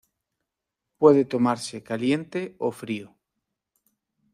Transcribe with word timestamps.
Puede 0.97 1.25
tomarse 1.25 1.83
caliente 1.83 2.41
o 2.67 2.69
frío. 2.81 3.07